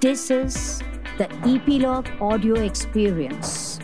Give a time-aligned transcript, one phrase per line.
[0.00, 0.82] This is
[1.18, 3.78] the Epilogue Audio Experience.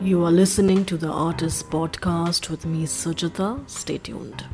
[0.00, 3.68] You are listening to the Artist Podcast with me, Suchita.
[3.68, 4.46] Stay tuned.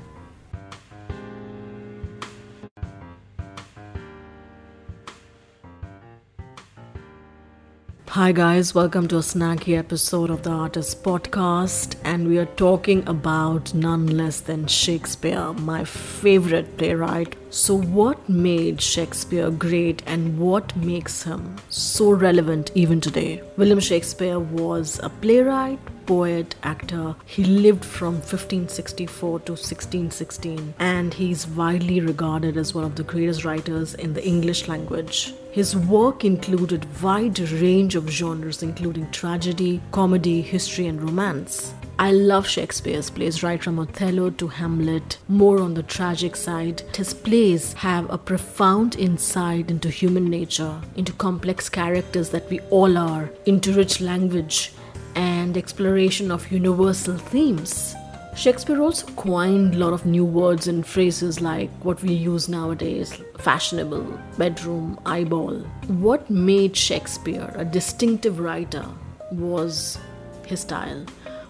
[8.13, 13.03] Hi, guys, welcome to a snacky episode of the Artist Podcast, and we are talking
[13.09, 17.37] about none less than Shakespeare, my favorite playwright.
[17.49, 23.43] So, what made Shakespeare great and what makes him so relevant even today?
[23.57, 25.81] William Shakespeare was a playwright,
[26.13, 27.17] poet, actor.
[27.25, 33.47] He lived from 1564 to 1616 and he's widely regarded as one of the greatest
[33.47, 35.33] writers in the English language.
[35.53, 41.73] His work included wide range of genres including tragedy, comedy, history and romance.
[41.99, 46.83] I love Shakespeare's plays right from Othello to Hamlet, more on the tragic side.
[46.95, 52.99] His plays have a profound insight into human nature, into complex characters that we all
[52.99, 54.73] are, into rich language
[55.15, 57.95] and exploration of universal themes.
[58.35, 63.21] Shakespeare also coined a lot of new words and phrases like what we use nowadays
[63.39, 65.59] fashionable, bedroom, eyeball.
[65.89, 68.87] What made Shakespeare a distinctive writer
[69.31, 69.99] was
[70.47, 71.05] his style.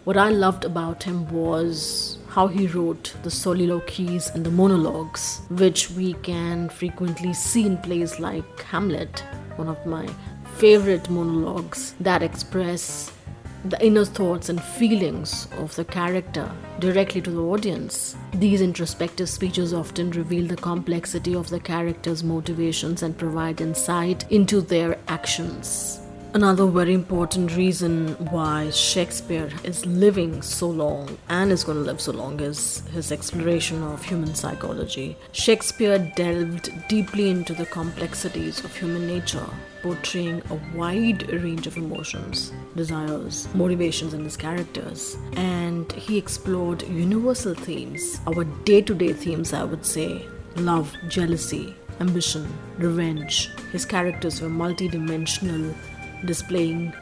[0.04, 5.90] What I loved about him was how he wrote the soliloquies and the monologues, which
[5.92, 9.20] we can frequently see in plays like Hamlet,
[9.54, 10.08] one of my
[10.56, 13.12] favorite monologues that express
[13.64, 18.16] the inner thoughts and feelings of the character directly to the audience.
[18.34, 24.60] These introspective speeches often reveal the complexity of the character's motivations and provide insight into
[24.60, 26.01] their actions.
[26.34, 32.00] Another very important reason why Shakespeare is living so long and is going to live
[32.00, 35.14] so long is his exploration of human psychology.
[35.32, 39.46] Shakespeare delved deeply into the complexities of human nature,
[39.82, 45.18] portraying a wide range of emotions, desires, motivations in his characters.
[45.36, 50.26] And he explored universal themes, our day to day themes, I would say
[50.56, 53.50] love, jealousy, ambition, revenge.
[53.70, 55.74] His characters were multidimensional
[56.24, 56.92] displaying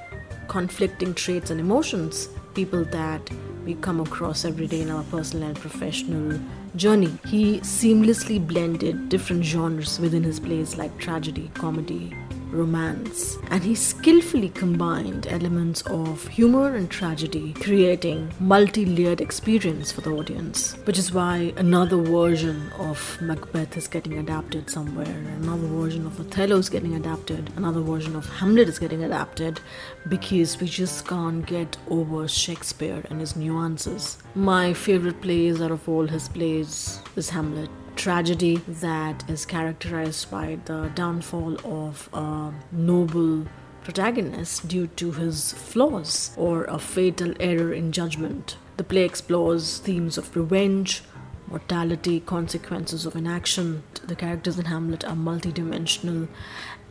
[0.48, 3.20] conflicting traits and emotions, people that
[3.64, 6.40] we come across every day in our personal and professional
[6.76, 7.16] journey.
[7.26, 12.12] He seamlessly blended different genres within his plays like tragedy, comedy,
[12.50, 20.10] romance, and he skillfully combined elements of humor and tragedy, creating multi-layered experience for the
[20.10, 20.74] audience.
[20.84, 26.58] Which is why another version of Macbeth is getting adapted somewhere, another version of Othello
[26.58, 29.60] is getting adapted, another version of Hamlet is getting adapted,
[30.08, 34.18] because we just can't get over Shakespeare and his nuances.
[34.34, 40.58] My favorite plays out of all his plays is Hamlet tragedy that is characterized by
[40.64, 43.46] the downfall of a noble
[43.84, 48.56] protagonist due to his flaws or a fatal error in judgment.
[48.78, 51.02] The play explores themes of revenge,
[51.46, 53.82] mortality, consequences of inaction.
[54.02, 56.28] The characters in Hamlet are multidimensional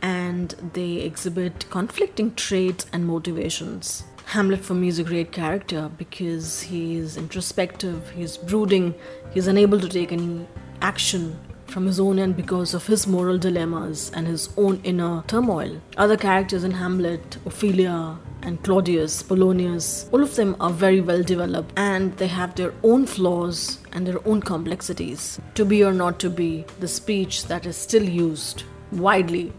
[0.00, 4.04] and they exhibit conflicting traits and motivations.
[4.26, 8.94] Hamlet for me is a great character because he is introspective, he's brooding,
[9.32, 10.46] he's unable to take any
[10.82, 15.80] action from his own end because of his moral dilemmas and his own inner turmoil.
[15.96, 21.72] Other characters in Hamlet, Ophelia, and Claudius, Polonius, all of them are very well developed
[21.76, 25.40] and they have their own flaws and their own complexities.
[25.54, 29.52] To be or not to be, the speech that is still used widely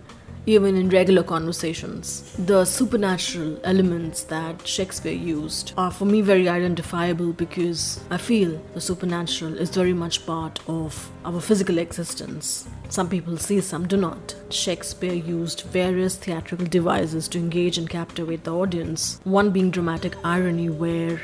[0.45, 2.35] even in regular conversations.
[2.37, 8.81] The supernatural elements that Shakespeare used are for me very identifiable because I feel the
[8.81, 12.67] supernatural is very much part of our physical existence.
[12.89, 14.35] Some people see, some do not.
[14.49, 20.69] Shakespeare used various theatrical devices to engage and captivate the audience, one being dramatic irony,
[20.69, 21.21] where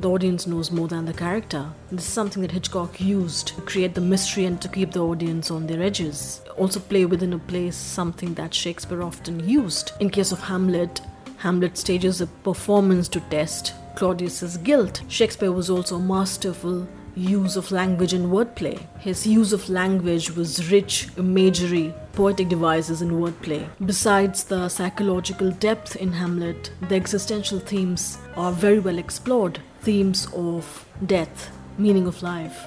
[0.00, 1.70] the audience knows more than the character.
[1.90, 5.50] This is something that Hitchcock used to create the mystery and to keep the audience
[5.50, 6.40] on their edges.
[6.56, 9.92] Also, play within a place, something that Shakespeare often used.
[9.98, 11.00] In case of Hamlet,
[11.38, 15.02] Hamlet stages a performance to test Claudius's guilt.
[15.08, 16.86] Shakespeare was also masterful
[17.16, 18.78] use of language and wordplay.
[19.00, 23.68] His use of language was rich, imagery, poetic devices, and wordplay.
[23.84, 30.86] Besides the psychological depth in Hamlet, the existential themes are very well explored themes of
[31.06, 32.66] death, meaning of life,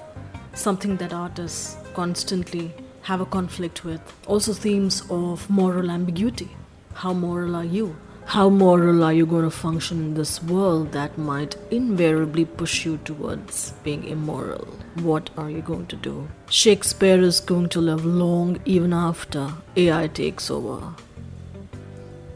[0.53, 2.71] something that artists constantly
[3.03, 4.01] have a conflict with.
[4.27, 6.49] Also, themes of moral ambiguity.
[6.93, 7.95] How moral are you?
[8.25, 12.97] How moral are you going to function in this world that might invariably push you
[13.03, 14.67] towards being immoral?
[15.01, 16.29] What are you going to do?
[16.49, 20.93] Shakespeare is going to live long even after AI takes over.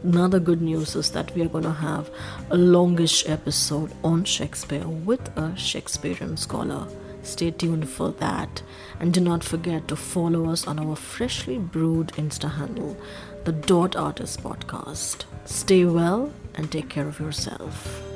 [0.02, 2.10] Another good news is that we are going to have
[2.50, 6.86] a longish episode on Shakespeare with a Shakespearean scholar.
[7.22, 8.62] Stay tuned for that.
[9.00, 12.96] And do not forget to follow us on our freshly brewed Insta handle,
[13.44, 15.24] the Dot Artist Podcast.
[15.44, 18.15] Stay well and take care of yourself.